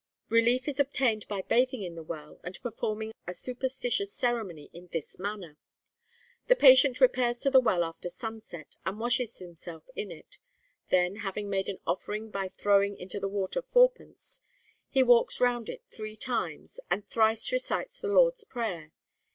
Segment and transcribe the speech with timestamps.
[0.29, 5.19] Relief is obtained by bathing in the well, and performing a superstitious ceremony in this
[5.19, 5.57] manner:
[6.47, 10.39] The patient repairs to the well after sunset, and washes himself in it;
[10.89, 14.41] then, having made an offering by throwing into the water fourpence,
[14.89, 18.93] he walks round it three times, and thrice recites the Lord's Prayer.